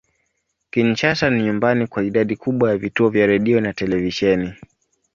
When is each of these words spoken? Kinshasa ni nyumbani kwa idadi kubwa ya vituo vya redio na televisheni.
Kinshasa 0.71 1.29
ni 1.29 1.43
nyumbani 1.43 1.87
kwa 1.87 2.03
idadi 2.03 2.35
kubwa 2.35 2.69
ya 2.71 2.77
vituo 2.77 3.09
vya 3.09 3.27
redio 3.27 3.61
na 3.61 3.73
televisheni. 3.73 4.53